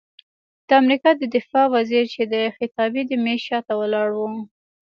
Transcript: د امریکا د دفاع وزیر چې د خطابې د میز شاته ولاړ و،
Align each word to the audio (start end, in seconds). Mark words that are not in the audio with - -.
د 0.67 0.69
امریکا 0.81 1.11
د 1.17 1.23
دفاع 1.35 1.65
وزیر 1.75 2.05
چې 2.13 2.21
د 2.33 2.35
خطابې 2.57 3.01
د 3.07 3.11
میز 3.23 3.39
شاته 3.47 3.73
ولاړ 3.81 4.09
و، 4.17 4.19